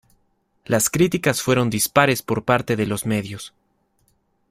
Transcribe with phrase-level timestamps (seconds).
[0.65, 3.53] Las críticas fueron dispares por parte de los medios.